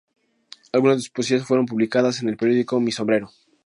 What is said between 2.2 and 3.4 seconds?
en el periódico "Mi Sombrero".